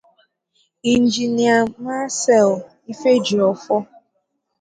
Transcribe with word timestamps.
Injinia 0.93 1.57
Marcel 1.83 2.49
Ifejiofor 2.93 3.81